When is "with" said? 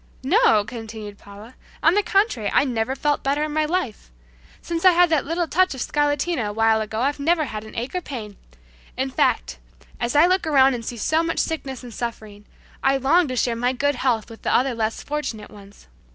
14.31-14.41